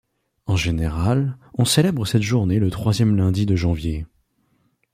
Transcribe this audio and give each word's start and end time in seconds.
En 0.47 0.55
général, 0.55 1.37
on 1.59 1.63
célèbre 1.63 2.05
cette 2.07 2.23
journée 2.23 2.57
le 2.57 2.71
troisième 2.71 3.15
lundi 3.15 3.45
de 3.45 3.55
janvier. 3.55 4.07